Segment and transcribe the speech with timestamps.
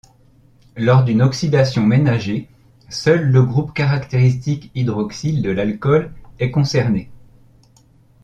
[0.77, 2.49] Lors d'une oxydation ménagée
[2.89, 7.11] seul le groupe caractéristique hydroxyle de l'alcool est concerné.